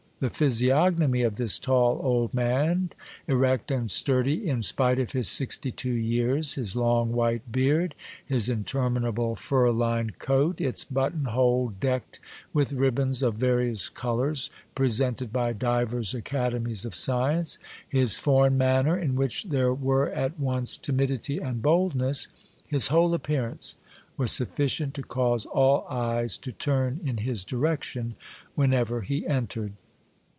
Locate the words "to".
24.93-25.01, 26.37-26.51